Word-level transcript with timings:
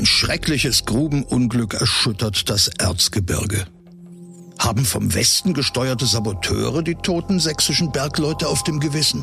Ein 0.00 0.06
schreckliches 0.06 0.86
Grubenunglück 0.86 1.74
erschüttert 1.74 2.48
das 2.48 2.68
Erzgebirge. 2.68 3.66
Haben 4.58 4.86
vom 4.86 5.12
Westen 5.12 5.52
gesteuerte 5.52 6.06
Saboteure 6.06 6.82
die 6.82 6.94
toten 6.94 7.38
sächsischen 7.38 7.92
Bergleute 7.92 8.48
auf 8.48 8.64
dem 8.64 8.80
Gewissen? 8.80 9.22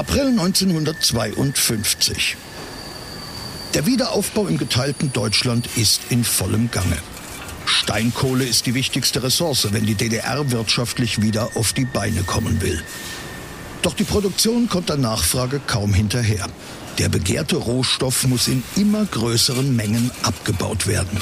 April 0.00 0.28
1952. 0.28 2.36
Der 3.74 3.84
Wiederaufbau 3.84 4.46
im 4.46 4.56
geteilten 4.56 5.12
Deutschland 5.12 5.68
ist 5.76 6.00
in 6.08 6.24
vollem 6.24 6.70
Gange. 6.70 6.96
Steinkohle 7.66 8.46
ist 8.46 8.64
die 8.64 8.72
wichtigste 8.72 9.22
Ressource, 9.22 9.68
wenn 9.72 9.84
die 9.84 9.96
DDR 9.96 10.50
wirtschaftlich 10.52 11.20
wieder 11.20 11.50
auf 11.54 11.74
die 11.74 11.84
Beine 11.84 12.22
kommen 12.22 12.62
will. 12.62 12.82
Doch 13.82 13.92
die 13.92 14.04
Produktion 14.04 14.70
kommt 14.70 14.88
der 14.88 14.96
Nachfrage 14.96 15.60
kaum 15.66 15.92
hinterher. 15.92 16.46
Der 16.96 17.10
begehrte 17.10 17.56
Rohstoff 17.56 18.26
muss 18.26 18.48
in 18.48 18.62
immer 18.76 19.04
größeren 19.04 19.76
Mengen 19.76 20.10
abgebaut 20.22 20.86
werden. 20.86 21.20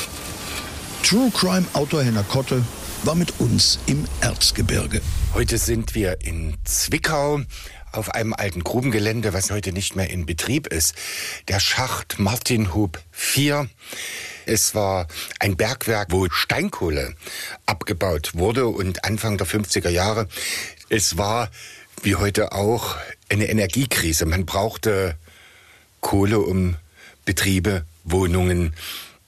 True 1.03 1.33
Crime 1.35 1.67
Autor 1.73 2.05
Henner 2.05 2.23
Kotte 2.23 2.63
war 3.03 3.17
mit 3.17 3.41
uns 3.41 3.81
im 3.87 4.05
Erzgebirge. 4.21 5.01
Heute 5.35 5.59
sind 5.59 5.95
wir 5.95 6.23
in 6.23 6.57
Zwickau 6.65 7.43
auf 7.93 8.11
einem 8.11 8.33
alten 8.33 8.65
Grubengelände, 8.65 9.33
was 9.33 9.51
heute 9.51 9.73
nicht 9.73 9.97
mehr 9.97 10.11
in 10.11 10.27
Betrieb 10.27 10.67
ist. 10.67 10.95
Der 11.49 11.61
Schacht 11.61 12.19
Martinhub 12.19 13.01
4. 13.11 13.69
Es 14.47 14.75
war 14.75 15.07
ein 15.41 15.57
Bergwerk, 15.57 16.09
wo 16.11 16.29
Steinkohle 16.31 17.15
abgebaut 17.67 18.33
wurde 18.35 18.67
und 18.67 19.05
Anfang 19.05 19.37
der 19.37 19.47
50er 19.47 19.91
Jahre. 19.91 20.29
Es 20.89 21.19
war 21.19 21.51
wie 22.03 22.17
heute 22.17 22.53
auch 22.53 22.97
eine 23.29 23.49
Energiekrise. 23.49 24.25
Man 24.27 24.47
brauchte 24.47 25.17
Kohle, 26.01 26.41
um 26.41 26.77
Betriebe, 27.25 27.85
Wohnungen, 28.05 28.75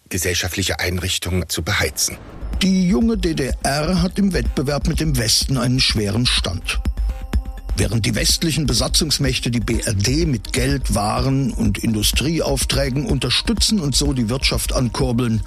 gesellschaftliche 0.08 0.80
Einrichtungen 0.80 1.48
zu 1.48 1.62
beheizen. 1.62 2.16
Die 2.62 2.88
junge 2.88 3.16
DDR 3.16 4.02
hat 4.02 4.18
im 4.18 4.32
Wettbewerb 4.32 4.86
mit 4.86 5.00
dem 5.00 5.16
Westen 5.16 5.56
einen 5.56 5.80
schweren 5.80 6.26
Stand. 6.26 6.80
Während 7.80 8.04
die 8.04 8.14
westlichen 8.14 8.66
Besatzungsmächte 8.66 9.50
die 9.50 9.60
BRD 9.60 10.26
mit 10.26 10.52
Geld, 10.52 10.94
Waren 10.94 11.50
und 11.50 11.78
Industrieaufträgen 11.78 13.06
unterstützen 13.06 13.80
und 13.80 13.96
so 13.96 14.12
die 14.12 14.28
Wirtschaft 14.28 14.74
ankurbeln, 14.74 15.42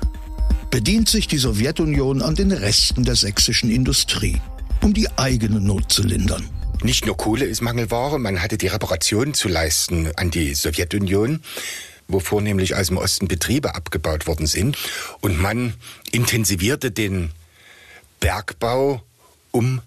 bedient 0.72 1.08
sich 1.08 1.28
die 1.28 1.38
Sowjetunion 1.38 2.23
an 2.23 2.34
den 2.34 2.52
Resten 2.52 3.03
der 3.03 3.16
sächsischen 3.16 3.70
Industrie, 3.70 4.42
um 4.81 4.95
die 4.95 5.12
eigene 5.16 5.62
Not 5.62 5.92
zu 5.92 6.02
lindern. 6.02 6.50
Nicht 6.81 7.06
nur 7.06 7.16
Kohle 7.17 7.45
ist 7.45 7.62
Mangelware, 7.62 8.17
man 8.17 8.42
hatte 8.42 8.58
die 8.58 8.66
Reparation 8.66 9.36
zu 9.36 9.47
leisten 9.47 10.09
an 10.16 10.31
die 10.31 10.56
Sowjetunion 10.56 11.40
wo 12.08 12.20
vornehmlich 12.20 12.75
aus 12.75 12.88
dem 12.88 12.97
Osten 12.97 13.28
Betriebe 13.28 13.75
abgebaut 13.75 14.25
worden 14.25 14.45
sind. 14.45 14.78
Und 15.22 15.40
man 15.40 15.75
intensivierte 16.12 16.92
den 16.92 17.31
Bergbau, 18.19 19.03
um 19.52 19.81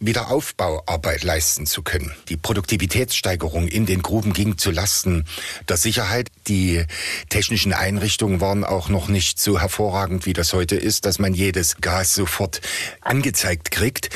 Wiederaufbauarbeit 0.00 1.24
leisten 1.24 1.66
zu 1.66 1.82
können. 1.82 2.10
Die 2.30 2.38
Produktivitätssteigerung 2.38 3.68
in 3.68 3.84
den 3.84 4.02
Gruben 4.02 4.32
ging 4.32 4.56
zu 4.56 4.70
Lasten 4.70 5.26
der 5.68 5.76
Sicherheit. 5.76 6.28
Die 6.48 6.84
technischen 7.28 7.74
Einrichtungen 7.74 8.40
waren 8.40 8.64
auch 8.64 8.88
noch 8.88 9.08
nicht 9.08 9.38
so 9.38 9.60
hervorragend, 9.60 10.24
wie 10.24 10.32
das 10.32 10.54
heute 10.54 10.76
ist, 10.76 11.04
dass 11.04 11.18
man 11.18 11.34
jedes 11.34 11.76
Gas 11.76 12.14
sofort 12.14 12.62
angezeigt 13.02 13.70
kriegt. 13.70 14.08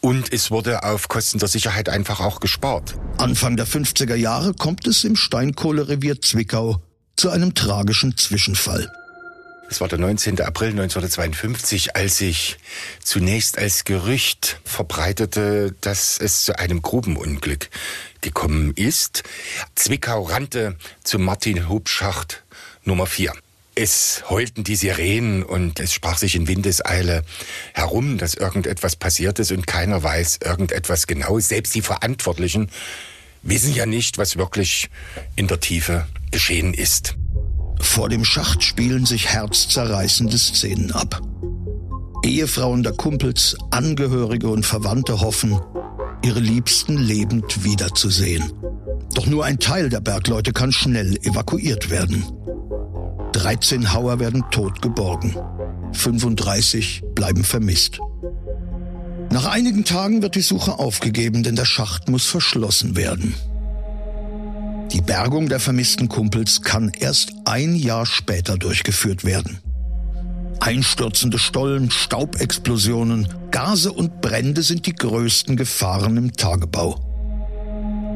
Und 0.00 0.32
es 0.32 0.50
wurde 0.50 0.82
auf 0.82 1.08
Kosten 1.08 1.38
der 1.38 1.48
Sicherheit 1.48 1.88
einfach 1.88 2.20
auch 2.20 2.40
gespart. 2.40 2.96
Anfang 3.18 3.56
der 3.56 3.66
50er 3.66 4.16
Jahre 4.16 4.54
kommt 4.54 4.86
es 4.86 5.04
im 5.04 5.14
Steinkohlerevier 5.14 6.20
Zwickau 6.20 6.82
zu 7.16 7.30
einem 7.30 7.54
tragischen 7.54 8.16
Zwischenfall. 8.16 8.90
Es 9.70 9.80
war 9.80 9.86
der 9.86 10.00
19. 10.00 10.40
April 10.40 10.70
1952, 10.70 11.94
als 11.94 12.18
sich 12.18 12.58
zunächst 13.04 13.56
als 13.56 13.84
Gerücht 13.84 14.60
verbreitete, 14.64 15.76
dass 15.80 16.18
es 16.18 16.42
zu 16.42 16.58
einem 16.58 16.82
Grubenunglück 16.82 17.70
gekommen 18.20 18.72
ist. 18.74 19.22
Zwickau 19.76 20.24
rannte 20.24 20.76
zum 21.04 21.22
Martin-Hub-Schacht 21.22 22.42
Nummer 22.82 23.06
4. 23.06 23.32
Es 23.76 24.24
heulten 24.28 24.64
die 24.64 24.74
Sirenen 24.74 25.44
und 25.44 25.78
es 25.78 25.92
sprach 25.92 26.18
sich 26.18 26.34
in 26.34 26.48
Windeseile 26.48 27.22
herum, 27.72 28.18
dass 28.18 28.34
irgendetwas 28.34 28.96
passiert 28.96 29.38
ist 29.38 29.52
und 29.52 29.68
keiner 29.68 30.02
weiß 30.02 30.40
irgendetwas 30.44 31.06
genau. 31.06 31.38
Selbst 31.38 31.76
die 31.76 31.82
Verantwortlichen 31.82 32.72
wissen 33.42 33.72
ja 33.72 33.86
nicht, 33.86 34.18
was 34.18 34.36
wirklich 34.36 34.90
in 35.36 35.46
der 35.46 35.60
Tiefe 35.60 36.08
geschehen 36.32 36.74
ist. 36.74 37.14
Vor 37.80 38.08
dem 38.08 38.24
Schacht 38.24 38.62
spielen 38.62 39.06
sich 39.06 39.28
herzzerreißende 39.28 40.38
Szenen 40.38 40.92
ab. 40.92 41.20
Ehefrauen 42.22 42.82
der 42.82 42.92
Kumpels, 42.92 43.56
Angehörige 43.70 44.48
und 44.48 44.64
Verwandte 44.64 45.20
hoffen, 45.20 45.58
ihre 46.22 46.40
Liebsten 46.40 46.96
lebend 46.98 47.64
wiederzusehen. 47.64 48.52
Doch 49.14 49.26
nur 49.26 49.44
ein 49.44 49.58
Teil 49.58 49.88
der 49.88 50.00
Bergleute 50.00 50.52
kann 50.52 50.70
schnell 50.70 51.16
evakuiert 51.24 51.90
werden. 51.90 52.24
13 53.32 53.92
Hauer 53.92 54.20
werden 54.20 54.44
tot 54.50 54.82
geborgen. 54.82 55.36
35 55.92 57.02
bleiben 57.14 57.42
vermisst. 57.42 57.98
Nach 59.30 59.46
einigen 59.46 59.84
Tagen 59.84 60.22
wird 60.22 60.34
die 60.34 60.40
Suche 60.40 60.78
aufgegeben, 60.78 61.42
denn 61.42 61.56
der 61.56 61.64
Schacht 61.64 62.08
muss 62.08 62.26
verschlossen 62.26 62.96
werden. 62.96 63.34
Die 64.92 65.00
Bergung 65.00 65.48
der 65.48 65.60
vermissten 65.60 66.08
Kumpels 66.08 66.62
kann 66.62 66.90
erst 66.98 67.32
ein 67.44 67.76
Jahr 67.76 68.06
später 68.06 68.58
durchgeführt 68.58 69.24
werden. 69.24 69.60
Einstürzende 70.58 71.38
Stollen, 71.38 71.92
Staubexplosionen, 71.92 73.28
Gase 73.52 73.92
und 73.92 74.20
Brände 74.20 74.62
sind 74.62 74.86
die 74.86 74.94
größten 74.94 75.56
Gefahren 75.56 76.16
im 76.16 76.32
Tagebau. 76.32 76.98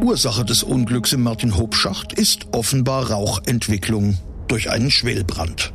Ursache 0.02 0.44
des 0.44 0.64
Unglücks 0.64 1.12
im 1.12 1.22
Martin-Hob-Schacht 1.22 2.12
ist 2.12 2.48
offenbar 2.52 3.10
Rauchentwicklung 3.10 4.18
durch 4.48 4.68
einen 4.68 4.90
Schwelbrand. 4.90 5.72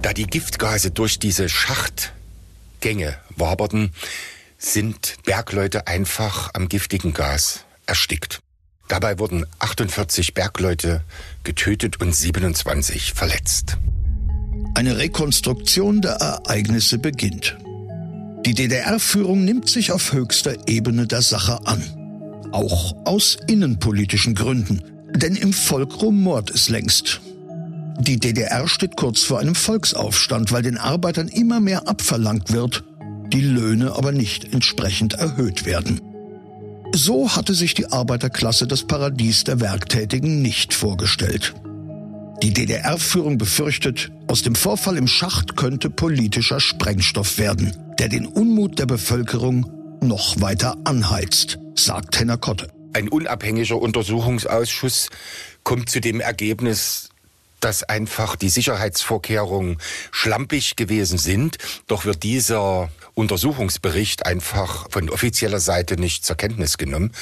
Da 0.00 0.12
die 0.12 0.26
Giftgase 0.26 0.92
durch 0.92 1.18
diese 1.18 1.48
Schachtgänge 1.48 3.16
waberten, 3.36 3.92
sind 4.58 5.16
Bergleute 5.24 5.88
einfach 5.88 6.50
am 6.54 6.68
giftigen 6.68 7.12
Gas 7.12 7.64
erstickt. 7.86 8.43
Dabei 8.88 9.18
wurden 9.18 9.46
48 9.60 10.34
Bergleute 10.34 11.02
getötet 11.42 12.00
und 12.00 12.14
27 12.14 13.14
verletzt. 13.14 13.78
Eine 14.74 14.98
Rekonstruktion 14.98 16.02
der 16.02 16.14
Ereignisse 16.14 16.98
beginnt. 16.98 17.56
Die 18.44 18.54
DDR-Führung 18.54 19.44
nimmt 19.44 19.68
sich 19.70 19.92
auf 19.92 20.12
höchster 20.12 20.68
Ebene 20.68 21.06
der 21.06 21.22
Sache 21.22 21.66
an. 21.66 21.82
Auch 22.52 22.94
aus 23.06 23.38
innenpolitischen 23.46 24.34
Gründen. 24.34 24.82
Denn 25.14 25.36
im 25.36 25.52
Volk 25.52 26.02
rumort 26.02 26.50
es 26.50 26.68
längst. 26.68 27.20
Die 28.00 28.18
DDR 28.18 28.68
steht 28.68 28.96
kurz 28.96 29.22
vor 29.22 29.38
einem 29.38 29.54
Volksaufstand, 29.54 30.52
weil 30.52 30.62
den 30.62 30.76
Arbeitern 30.76 31.28
immer 31.28 31.60
mehr 31.60 31.88
abverlangt 31.88 32.52
wird, 32.52 32.84
die 33.32 33.40
Löhne 33.40 33.92
aber 33.92 34.12
nicht 34.12 34.52
entsprechend 34.52 35.14
erhöht 35.14 35.64
werden. 35.64 36.00
So 36.96 37.34
hatte 37.34 37.54
sich 37.54 37.74
die 37.74 37.90
Arbeiterklasse 37.90 38.68
das 38.68 38.84
Paradies 38.84 39.42
der 39.42 39.58
Werktätigen 39.58 40.42
nicht 40.42 40.72
vorgestellt. 40.72 41.52
Die 42.40 42.52
DDR-Führung 42.52 43.36
befürchtet, 43.36 44.12
aus 44.28 44.42
dem 44.42 44.54
Vorfall 44.54 44.96
im 44.96 45.08
Schacht 45.08 45.56
könnte 45.56 45.90
politischer 45.90 46.60
Sprengstoff 46.60 47.36
werden, 47.38 47.76
der 47.98 48.08
den 48.08 48.26
Unmut 48.26 48.78
der 48.78 48.86
Bevölkerung 48.86 49.66
noch 50.02 50.40
weiter 50.40 50.76
anheizt, 50.84 51.58
sagt 51.74 52.20
Henner 52.20 52.36
Kotte. 52.36 52.68
Ein 52.92 53.08
unabhängiger 53.08 53.82
Untersuchungsausschuss 53.82 55.08
kommt 55.64 55.90
zu 55.90 56.00
dem 56.00 56.20
Ergebnis, 56.20 57.08
dass 57.58 57.82
einfach 57.82 58.36
die 58.36 58.50
Sicherheitsvorkehrungen 58.50 59.78
schlampig 60.12 60.76
gewesen 60.76 61.18
sind. 61.18 61.58
Doch 61.88 62.04
wird 62.04 62.22
dieser 62.22 62.88
Untersuchungsbericht 63.14 64.26
einfach 64.26 64.90
von 64.90 65.08
offizieller 65.08 65.60
Seite 65.60 65.96
nicht 65.96 66.24
zur 66.24 66.36
Kenntnis 66.36 66.78
genommen. 66.78 67.12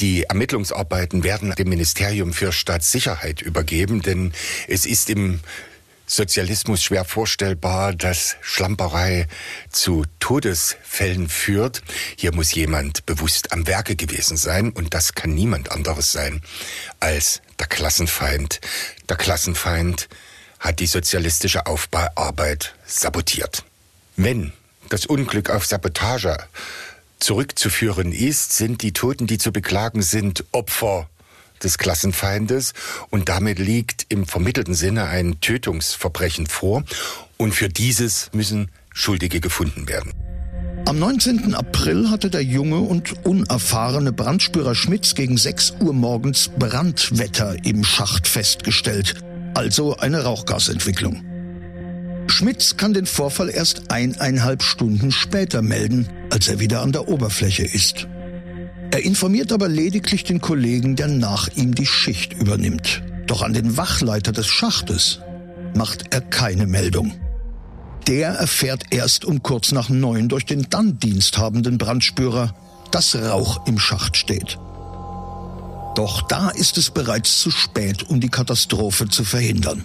Die 0.00 0.24
Ermittlungsarbeiten 0.24 1.22
werden 1.22 1.54
dem 1.54 1.68
Ministerium 1.68 2.32
für 2.32 2.52
Staatssicherheit 2.52 3.40
übergeben, 3.40 4.02
denn 4.02 4.32
es 4.66 4.84
ist 4.84 5.10
im 5.10 5.40
Sozialismus 6.08 6.82
schwer 6.82 7.04
vorstellbar, 7.04 7.92
dass 7.92 8.36
Schlamperei 8.40 9.26
zu 9.70 10.04
Todesfällen 10.20 11.28
führt. 11.28 11.82
Hier 12.16 12.34
muss 12.34 12.52
jemand 12.54 13.04
bewusst 13.04 13.52
am 13.52 13.66
Werke 13.66 13.94
gewesen 13.94 14.36
sein 14.36 14.70
und 14.70 14.94
das 14.94 15.14
kann 15.14 15.34
niemand 15.34 15.70
anderes 15.70 16.10
sein 16.10 16.40
als 16.98 17.42
der 17.58 17.66
Klassenfeind. 17.66 18.60
Der 19.08 19.16
Klassenfeind 19.16 20.08
hat 20.58 20.80
die 20.80 20.86
sozialistische 20.86 21.66
Aufbauarbeit 21.66 22.74
sabotiert. 22.86 23.64
Wenn 24.16 24.52
das 24.88 25.06
Unglück 25.06 25.50
auf 25.50 25.66
Sabotage 25.66 26.36
zurückzuführen 27.18 28.12
ist, 28.12 28.56
sind 28.56 28.82
die 28.82 28.92
Toten, 28.92 29.26
die 29.26 29.38
zu 29.38 29.52
beklagen 29.52 30.02
sind, 30.02 30.44
Opfer 30.52 31.08
des 31.62 31.78
Klassenfeindes 31.78 32.72
und 33.10 33.28
damit 33.28 33.58
liegt 33.58 34.06
im 34.08 34.26
vermittelten 34.26 34.74
Sinne 34.74 35.04
ein 35.06 35.40
Tötungsverbrechen 35.40 36.46
vor 36.46 36.84
und 37.36 37.54
für 37.54 37.68
dieses 37.68 38.30
müssen 38.32 38.70
Schuldige 38.92 39.40
gefunden 39.40 39.88
werden. 39.88 40.12
Am 40.86 40.98
19. 40.98 41.54
April 41.54 42.10
hatte 42.10 42.30
der 42.30 42.42
junge 42.42 42.78
und 42.78 43.26
unerfahrene 43.26 44.12
Brandspürer 44.12 44.74
Schmitz 44.74 45.14
gegen 45.14 45.36
6 45.36 45.74
Uhr 45.80 45.92
morgens 45.92 46.50
Brandwetter 46.58 47.56
im 47.64 47.84
Schacht 47.84 48.26
festgestellt, 48.26 49.16
also 49.54 49.96
eine 49.96 50.22
Rauchgasentwicklung. 50.22 51.27
Schmitz 52.30 52.76
kann 52.76 52.94
den 52.94 53.06
Vorfall 53.06 53.50
erst 53.50 53.90
eineinhalb 53.90 54.62
Stunden 54.62 55.10
später 55.10 55.62
melden, 55.62 56.08
als 56.30 56.48
er 56.48 56.60
wieder 56.60 56.82
an 56.82 56.92
der 56.92 57.08
Oberfläche 57.08 57.64
ist. 57.64 58.06
Er 58.90 59.04
informiert 59.04 59.52
aber 59.52 59.68
lediglich 59.68 60.24
den 60.24 60.40
Kollegen, 60.40 60.96
der 60.96 61.08
nach 61.08 61.48
ihm 61.56 61.74
die 61.74 61.86
Schicht 61.86 62.32
übernimmt. 62.32 63.02
Doch 63.26 63.42
an 63.42 63.52
den 63.52 63.76
Wachleiter 63.76 64.32
des 64.32 64.46
Schachtes 64.46 65.20
macht 65.74 66.14
er 66.14 66.20
keine 66.20 66.66
Meldung. 66.66 67.12
Der 68.06 68.30
erfährt 68.30 68.84
erst 68.90 69.24
um 69.26 69.42
kurz 69.42 69.72
nach 69.72 69.90
neun 69.90 70.28
durch 70.28 70.46
den 70.46 70.68
dann 70.70 70.98
diensthabenden 70.98 71.76
Brandspürer, 71.76 72.54
dass 72.90 73.14
Rauch 73.14 73.66
im 73.66 73.78
Schacht 73.78 74.16
steht. 74.16 74.58
Doch 75.94 76.22
da 76.22 76.48
ist 76.50 76.78
es 76.78 76.90
bereits 76.90 77.40
zu 77.40 77.50
spät, 77.50 78.04
um 78.08 78.20
die 78.20 78.30
Katastrophe 78.30 79.08
zu 79.08 79.24
verhindern. 79.24 79.84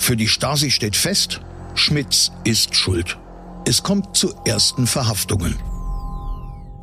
Für 0.00 0.16
die 0.16 0.28
Stasi 0.28 0.70
steht 0.72 0.96
fest, 0.96 1.40
Schmitz 1.74 2.32
ist 2.42 2.74
schuld. 2.74 3.18
Es 3.66 3.84
kommt 3.84 4.16
zu 4.16 4.34
ersten 4.44 4.86
Verhaftungen. 4.88 5.56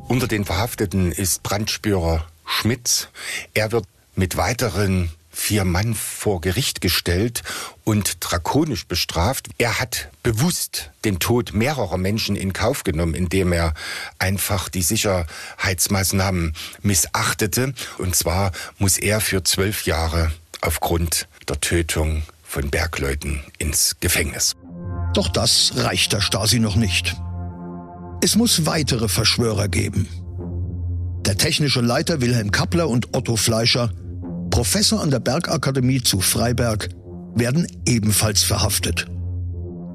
Unter 0.06 0.28
den 0.28 0.44
Verhafteten 0.44 1.12
ist 1.12 1.42
Brandspürer 1.42 2.24
Schmitz. 2.46 3.08
Er 3.52 3.72
wird 3.72 3.84
mit 4.14 4.36
weiteren 4.38 5.10
vier 5.30 5.64
Mann 5.64 5.94
vor 5.94 6.40
Gericht 6.40 6.80
gestellt 6.80 7.42
und 7.84 8.18
drakonisch 8.20 8.86
bestraft. 8.86 9.48
Er 9.58 9.80
hat 9.80 10.08
bewusst 10.22 10.90
den 11.04 11.18
Tod 11.18 11.52
mehrerer 11.52 11.98
Menschen 11.98 12.36
in 12.36 12.52
Kauf 12.52 12.84
genommen, 12.84 13.14
indem 13.14 13.52
er 13.52 13.74
einfach 14.18 14.68
die 14.68 14.82
Sicherheitsmaßnahmen 14.82 16.54
missachtete. 16.82 17.74
Und 17.98 18.14
zwar 18.14 18.52
muss 18.78 18.96
er 18.96 19.20
für 19.20 19.42
zwölf 19.42 19.84
Jahre 19.86 20.32
aufgrund 20.60 21.26
der 21.48 21.60
Tötung 21.60 22.22
von 22.48 22.70
Bergleuten 22.70 23.42
ins 23.58 23.96
Gefängnis. 24.00 24.56
Doch 25.12 25.28
das 25.28 25.74
reicht 25.76 26.14
der 26.14 26.22
Stasi 26.22 26.58
noch 26.58 26.76
nicht. 26.76 27.14
Es 28.22 28.36
muss 28.36 28.64
weitere 28.64 29.08
Verschwörer 29.08 29.68
geben. 29.68 30.08
Der 31.26 31.36
technische 31.36 31.82
Leiter 31.82 32.22
Wilhelm 32.22 32.50
Kappler 32.50 32.88
und 32.88 33.14
Otto 33.14 33.36
Fleischer, 33.36 33.92
Professor 34.50 35.02
an 35.02 35.10
der 35.10 35.20
Bergakademie 35.20 36.02
zu 36.02 36.20
Freiberg, 36.20 36.88
werden 37.34 37.66
ebenfalls 37.86 38.42
verhaftet. 38.42 39.06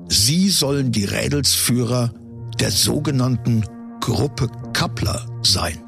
Sie 0.07 0.49
sollen 0.49 0.91
die 0.91 1.05
Rädelsführer 1.05 2.13
der 2.59 2.69
sogenannten 2.69 3.65
Gruppe 3.99 4.47
Kappler 4.73 5.25
sein. 5.41 5.83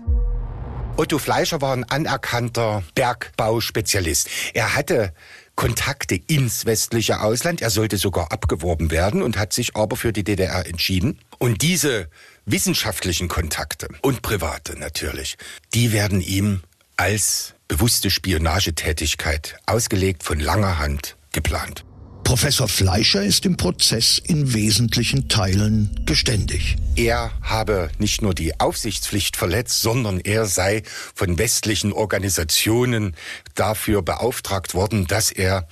Otto 0.97 1.19
Fleischer 1.19 1.62
war 1.62 1.73
ein 1.73 1.83
anerkannter 1.83 2.81
Bergbauspezialist. 2.95 4.29
Er 4.53 4.75
hatte 4.75 5.13
Kontakte 5.55 6.15
ins 6.15 6.65
westliche 6.65 7.21
Ausland. 7.21 7.61
Er 7.61 7.69
sollte 7.69 7.97
sogar 7.97 8.31
abgeworben 8.31 8.91
werden 8.91 9.21
und 9.21 9.37
hat 9.37 9.53
sich 9.53 9.75
aber 9.75 9.95
für 9.95 10.11
die 10.11 10.23
DDR 10.23 10.65
entschieden. 10.67 11.19
Und 11.37 11.61
diese 11.61 12.09
wissenschaftlichen 12.45 13.27
Kontakte 13.27 13.87
und 14.01 14.21
private 14.21 14.77
natürlich, 14.77 15.37
die 15.73 15.91
werden 15.91 16.21
ihm 16.21 16.61
als 16.97 17.53
bewusste 17.67 18.09
Spionagetätigkeit 18.09 19.57
ausgelegt 19.65 20.23
von 20.23 20.39
langer 20.39 20.77
Hand 20.77 21.15
geplant. 21.31 21.84
Professor 22.25 22.68
Fleischer 22.68 23.24
ist 23.24 23.45
im 23.45 23.56
Prozess 23.56 24.18
in 24.18 24.56
wesentlichen 24.56 25.30
Teilen 25.30 26.01
geständig. 26.07 26.75
Er 26.95 27.31
habe 27.44 27.92
nicht 28.00 28.24
nur 28.24 28.33
die 28.33 28.60
Aufsichtspflicht 28.60 29.38
verletzt, 29.38 29.81
sondern 29.81 30.19
er 30.19 30.48
sei 30.48 30.81
von 31.13 31.38
westlichen 31.38 31.94
Organisationen 31.94 33.16
dafür 33.54 34.01
beauftragt 34.01 34.74
worden, 34.74 35.06
dass 35.06 35.31
er 35.31 35.68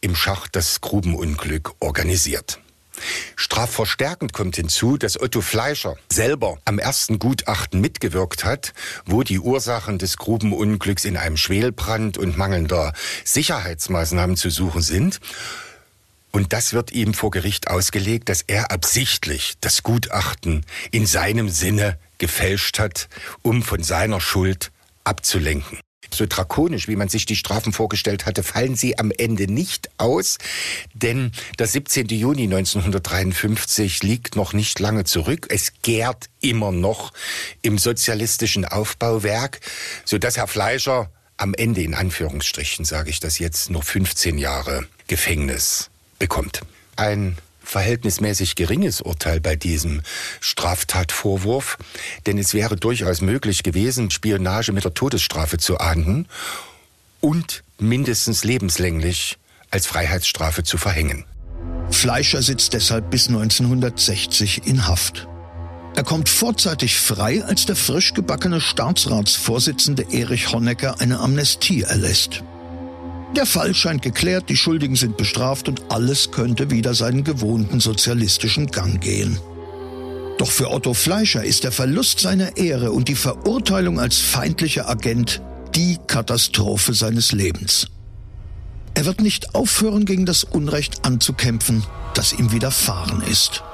im 0.00 0.16
Schacht 0.16 0.56
das 0.56 0.80
Grubenunglück 0.80 1.72
organisiert. 1.78 2.58
Strafverstärkend 3.36 4.32
kommt 4.32 4.56
hinzu, 4.56 4.96
dass 4.96 5.20
Otto 5.20 5.42
Fleischer 5.42 5.96
selber 6.10 6.58
am 6.64 6.80
ersten 6.80 7.20
Gutachten 7.20 7.80
mitgewirkt 7.80 8.44
hat, 8.44 8.74
wo 9.06 9.22
die 9.22 9.38
Ursachen 9.38 9.98
des 9.98 10.16
Grubenunglücks 10.16 11.04
in 11.04 11.16
einem 11.16 11.36
Schwelbrand 11.36 12.18
und 12.18 12.36
mangelnder 12.36 12.92
Sicherheitsmaßnahmen 13.24 14.36
zu 14.36 14.50
suchen 14.50 14.82
sind. 14.82 15.20
Und 16.34 16.52
das 16.52 16.72
wird 16.72 16.90
ihm 16.90 17.14
vor 17.14 17.30
Gericht 17.30 17.68
ausgelegt, 17.68 18.28
dass 18.28 18.42
er 18.42 18.72
absichtlich 18.72 19.54
das 19.60 19.84
Gutachten 19.84 20.66
in 20.90 21.06
seinem 21.06 21.48
Sinne 21.48 21.96
gefälscht 22.18 22.80
hat, 22.80 23.08
um 23.42 23.62
von 23.62 23.84
seiner 23.84 24.20
Schuld 24.20 24.72
abzulenken. 25.04 25.78
So 26.12 26.26
drakonisch, 26.26 26.88
wie 26.88 26.96
man 26.96 27.08
sich 27.08 27.24
die 27.24 27.36
Strafen 27.36 27.72
vorgestellt 27.72 28.26
hatte, 28.26 28.42
fallen 28.42 28.74
sie 28.74 28.98
am 28.98 29.12
Ende 29.16 29.46
nicht 29.46 29.90
aus, 29.96 30.38
denn 30.92 31.30
der 31.60 31.68
17. 31.68 32.08
Juni 32.08 32.42
1953 32.42 34.02
liegt 34.02 34.34
noch 34.34 34.54
nicht 34.54 34.80
lange 34.80 35.04
zurück. 35.04 35.46
Es 35.50 35.72
gärt 35.82 36.30
immer 36.40 36.72
noch 36.72 37.12
im 37.62 37.78
sozialistischen 37.78 38.64
Aufbauwerk, 38.64 39.60
so 40.04 40.18
dass 40.18 40.36
Herr 40.36 40.48
Fleischer 40.48 41.12
am 41.36 41.54
Ende 41.54 41.82
in 41.82 41.94
Anführungsstrichen, 41.94 42.84
sage 42.84 43.10
ich 43.10 43.20
das 43.20 43.38
jetzt, 43.38 43.70
nur 43.70 43.84
15 43.84 44.36
Jahre 44.36 44.88
Gefängnis 45.06 45.90
bekommt. 46.24 46.62
Ein 46.96 47.36
verhältnismäßig 47.62 48.54
geringes 48.54 49.02
Urteil 49.02 49.40
bei 49.40 49.56
diesem 49.56 50.00
Straftatvorwurf, 50.40 51.76
denn 52.24 52.38
es 52.38 52.54
wäre 52.54 52.76
durchaus 52.76 53.20
möglich 53.20 53.62
gewesen, 53.62 54.10
Spionage 54.10 54.72
mit 54.72 54.84
der 54.84 54.94
Todesstrafe 54.94 55.58
zu 55.58 55.76
ahnden 55.76 56.26
und 57.20 57.62
mindestens 57.78 58.42
lebenslänglich 58.42 59.36
als 59.70 59.86
Freiheitsstrafe 59.86 60.62
zu 60.62 60.78
verhängen. 60.78 61.26
Fleischer 61.90 62.40
sitzt 62.40 62.72
deshalb 62.72 63.10
bis 63.10 63.28
1960 63.28 64.66
in 64.66 64.86
Haft. 64.86 65.28
Er 65.94 66.04
kommt 66.04 66.30
vorzeitig 66.30 66.96
frei, 66.96 67.44
als 67.44 67.66
der 67.66 67.76
frisch 67.76 68.14
gebackene 68.14 68.62
Staatsratsvorsitzende 68.62 70.06
Erich 70.10 70.52
Honecker 70.52 71.02
eine 71.02 71.18
Amnestie 71.20 71.82
erlässt. 71.82 72.42
Der 73.36 73.46
Fall 73.46 73.74
scheint 73.74 74.02
geklärt, 74.02 74.48
die 74.48 74.56
Schuldigen 74.56 74.94
sind 74.94 75.16
bestraft 75.16 75.68
und 75.68 75.90
alles 75.90 76.30
könnte 76.30 76.70
wieder 76.70 76.94
seinen 76.94 77.24
gewohnten 77.24 77.80
sozialistischen 77.80 78.68
Gang 78.68 79.00
gehen. 79.00 79.38
Doch 80.38 80.50
für 80.50 80.70
Otto 80.70 80.94
Fleischer 80.94 81.44
ist 81.44 81.64
der 81.64 81.72
Verlust 81.72 82.20
seiner 82.20 82.56
Ehre 82.56 82.92
und 82.92 83.08
die 83.08 83.16
Verurteilung 83.16 83.98
als 83.98 84.18
feindlicher 84.18 84.88
Agent 84.88 85.42
die 85.74 85.98
Katastrophe 86.06 86.94
seines 86.94 87.32
Lebens. 87.32 87.88
Er 88.94 89.04
wird 89.04 89.20
nicht 89.20 89.54
aufhören, 89.56 90.04
gegen 90.04 90.26
das 90.26 90.44
Unrecht 90.44 91.04
anzukämpfen, 91.04 91.84
das 92.14 92.32
ihm 92.32 92.52
widerfahren 92.52 93.20
ist. 93.22 93.64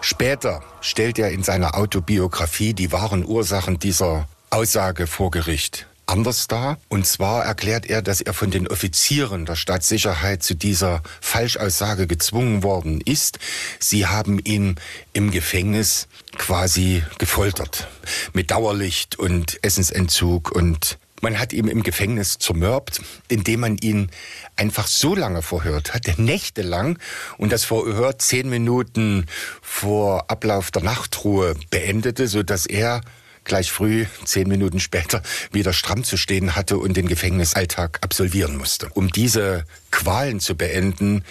Später 0.00 0.62
stellt 0.80 1.18
er 1.18 1.32
in 1.32 1.42
seiner 1.42 1.76
Autobiografie 1.76 2.72
die 2.72 2.92
wahren 2.92 3.26
Ursachen 3.26 3.80
dieser 3.80 4.28
Aussage 4.50 5.08
vor 5.08 5.30
Gericht 5.32 5.89
anders 6.10 6.48
dar. 6.48 6.78
Und 6.88 7.06
zwar 7.06 7.44
erklärt 7.44 7.86
er, 7.86 8.02
dass 8.02 8.20
er 8.20 8.34
von 8.34 8.50
den 8.50 8.68
Offizieren 8.68 9.46
der 9.46 9.56
Staatssicherheit 9.56 10.42
zu 10.42 10.54
dieser 10.54 11.02
Falschaussage 11.20 12.06
gezwungen 12.06 12.62
worden 12.62 13.00
ist. 13.00 13.38
Sie 13.78 14.06
haben 14.06 14.38
ihn 14.42 14.76
im 15.12 15.30
Gefängnis 15.30 16.08
quasi 16.36 17.02
gefoltert. 17.18 17.88
Mit 18.32 18.50
Dauerlicht 18.50 19.18
und 19.18 19.58
Essensentzug 19.62 20.50
und 20.50 20.98
Man 21.22 21.38
hat 21.38 21.52
ihn 21.52 21.68
im 21.68 21.82
Gefängnis 21.82 22.38
zermürbt, 22.38 23.02
indem 23.28 23.60
man 23.60 23.76
ihn 23.76 24.10
einfach 24.56 24.86
so 24.86 25.14
lange 25.14 25.42
verhört 25.42 25.92
hat, 25.92 26.18
nächtelang, 26.18 26.98
und 27.36 27.52
das 27.52 27.66
Verhör 27.66 28.18
zehn 28.18 28.48
Minuten 28.48 29.26
vor 29.60 30.30
Ablauf 30.30 30.70
der 30.70 30.82
Nachtruhe 30.82 31.56
beendete, 31.68 32.26
so 32.26 32.42
dass 32.42 32.64
er 32.64 33.02
gleich 33.44 33.72
früh, 33.72 34.06
zehn 34.24 34.48
Minuten 34.48 34.80
später, 34.80 35.22
wieder 35.52 35.72
stramm 35.72 36.04
zu 36.04 36.16
stehen 36.16 36.56
hatte 36.56 36.78
und 36.78 36.96
den 36.96 37.08
Gefängnisalltag 37.08 37.98
absolvieren 38.02 38.56
musste. 38.56 38.88
Um 38.94 39.10
diese 39.10 39.64
Qualen 39.90 40.40
zu 40.40 40.56
beenden, 40.56 41.24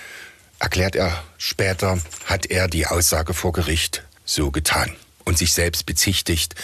erklärt 0.60 0.96
er 0.96 1.24
später, 1.38 2.00
hat 2.25 2.46
er 2.48 2.68
die 2.68 2.88
Aussage 2.88 3.34
vor 3.34 3.54
Gericht 3.54 4.04
so 4.25 4.51
getan 4.51 4.92
und 5.25 5.38
sich 5.38 5.54
selbst 5.54 5.86
bezichtigt, 5.86 6.56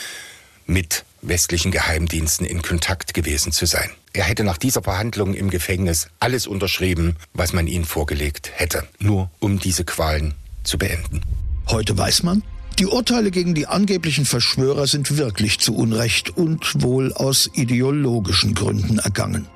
mit 0.66 1.06
westlichen 1.22 1.72
Geheimdiensten 1.72 2.46
in 2.46 2.62
Kontakt 2.62 3.14
gewesen 3.14 3.52
zu 3.52 3.66
sein. 3.66 3.90
Er 4.14 4.24
hätte 4.24 4.44
nach 4.44 4.58
dieser 4.58 4.82
Verhandlung 4.82 5.34
im 5.34 5.50
Gefängnis 5.50 6.08
alles 6.20 6.48
unterschrieben, 6.48 7.18
was 7.34 7.54
man 7.54 7.68
ihm 7.68 7.84
vorgelegt 7.84 8.52
hätte, 8.56 8.88
nur 9.00 9.30
um 9.40 9.60
diese 9.60 9.86
Qualen 9.86 10.34
zu 10.64 10.78
beenden. 10.78 11.22
Heute 11.68 11.98
weiß 11.98 12.24
man, 12.24 12.44
die 12.80 12.88
Urteile 12.88 13.32
gegen 13.32 13.56
die 13.56 13.68
angeblichen 13.68 14.26
Verschwörer 14.26 14.88
sind 14.88 15.18
wirklich 15.18 15.60
zu 15.60 15.76
Unrecht 15.76 16.36
und 16.36 16.82
wohl 16.82 17.14
aus 17.14 17.50
ideologischen 17.54 18.54
Gründen 18.54 19.00
ergangen. 19.00 19.48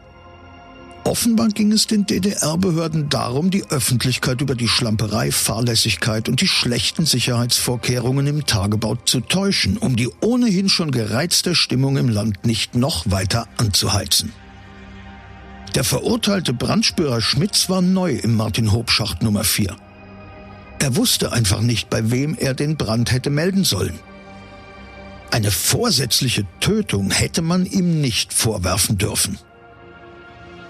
Offenbar 1.04 1.48
ging 1.48 1.72
es 1.72 1.88
den 1.88 2.06
DDR-Behörden 2.06 3.10
darum, 3.10 3.50
die 3.50 3.66
Öffentlichkeit 3.70 4.42
über 4.42 4.54
die 4.54 4.68
Schlamperei, 4.68 5.32
Fahrlässigkeit 5.32 6.30
und 6.30 6.42
die 6.42 6.48
schlechten 6.48 7.06
Sicherheitsvorkehrungen 7.06 8.28
im 8.28 8.46
Tagebau 8.46 8.96
zu 9.06 9.22
täuschen, 9.22 9.78
um 9.78 9.96
die 9.96 10.10
ohnehin 10.22 10.70
schon 10.70 10.92
gereizte 10.92 11.56
Stimmung 11.56 11.98
im 11.98 12.10
Land 12.10 12.46
nicht 12.46 12.76
noch 12.76 13.10
weiter 13.10 13.48
anzuheizen. 13.58 14.34
Der 15.76 15.84
verurteilte 15.84 16.54
Brandspürer 16.54 17.22
Schmitz 17.22 17.70
war 17.70 17.82
neu 17.82 18.14
im 18.14 18.36
Martin-Hob-Schacht 18.36 19.24
Nummer 19.24 19.44
4. 19.44 19.76
Er 20.80 20.96
wusste 20.96 21.32
einfach 21.32 21.62
nicht, 21.62 21.90
bei 21.90 22.10
wem 22.10 22.36
er 22.36 22.54
den 22.54 22.78
Brand 22.78 23.12
hätte 23.12 23.30
melden 23.30 23.64
sollen. 23.64 24.00
Eine 25.32 25.52
vorsätzliche 25.52 26.46
Tötung 26.60 27.12
hätte 27.12 27.42
man 27.42 27.66
ihm 27.66 28.02
nicht 28.02 28.34
vorwerfen 28.34 28.98
dürfen. 28.98 29.38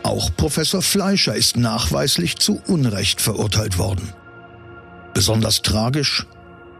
Auch 0.03 0.35
Professor 0.35 0.81
Fleischer 0.81 1.35
ist 1.35 1.55
nachweislich 1.55 2.37
zu 2.37 2.61
Unrecht 2.67 3.21
verurteilt 3.21 3.77
worden. 3.77 4.13
Besonders 5.13 5.61
tragisch, 5.61 6.25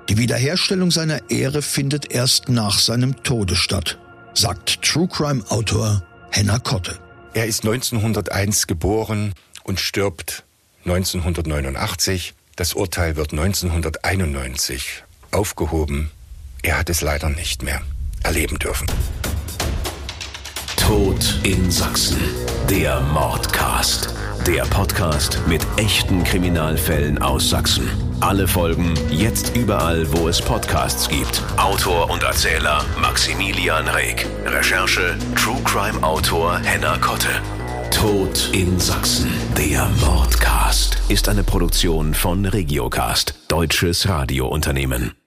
die 0.09 0.17
Wiederherstellung 0.17 0.91
seiner 0.91 1.29
Ehre 1.29 1.61
findet 1.61 2.11
erst 2.11 2.49
nach 2.49 2.79
seinem 2.79 3.23
Tode 3.23 3.55
statt, 3.55 3.99
sagt 4.33 4.81
True 4.81 5.07
Crime 5.07 5.43
Autor 5.49 6.03
Henna 6.31 6.59
Kotte. 6.59 6.97
Er 7.33 7.45
ist 7.45 7.63
1901 7.63 8.67
geboren 8.67 9.33
und 9.63 9.79
stirbt 9.79 10.43
1989 10.85 12.33
das 12.59 12.73
Urteil 12.73 13.15
wird 13.15 13.31
1991 13.31 15.03
aufgehoben. 15.31 16.11
Er 16.61 16.77
hat 16.77 16.89
es 16.89 16.99
leider 16.99 17.29
nicht 17.29 17.63
mehr 17.63 17.81
erleben 18.21 18.59
dürfen. 18.59 18.85
Tod 20.75 21.39
in 21.43 21.71
Sachsen. 21.71 22.19
Der 22.69 22.99
Mordcast. 22.99 24.13
Der 24.45 24.63
Podcast 24.63 25.39
mit 25.47 25.65
echten 25.77 26.23
Kriminalfällen 26.25 27.21
aus 27.21 27.49
Sachsen. 27.49 27.87
Alle 28.19 28.45
Folgen 28.47 28.93
jetzt 29.09 29.55
überall, 29.55 30.11
wo 30.11 30.27
es 30.27 30.41
Podcasts 30.41 31.07
gibt. 31.07 31.41
Autor 31.55 32.09
und 32.09 32.23
Erzähler 32.23 32.83
Maximilian 32.99 33.87
Reg. 33.87 34.25
Recherche 34.45 35.17
True 35.35 35.61
Crime 35.63 36.03
Autor 36.03 36.59
Henna 36.59 36.97
Kotte. 36.97 37.41
Tod 37.99 38.49
in 38.53 38.79
Sachsen. 38.79 39.29
Der 39.57 39.89
Mordcast 39.99 40.97
ist 41.09 41.27
eine 41.27 41.43
Produktion 41.43 42.13
von 42.13 42.45
Regiocast, 42.45 43.33
deutsches 43.49 44.07
Radiounternehmen. 44.07 45.18